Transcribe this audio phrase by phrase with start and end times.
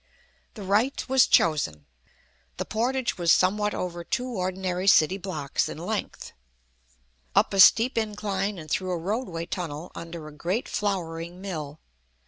[0.55, 1.85] The right was chosen.
[2.57, 6.31] The portage was somewhat over two ordinary city blocks in length,
[7.35, 11.79] up a steep incline and through a road way tunnel under a great flouring mill.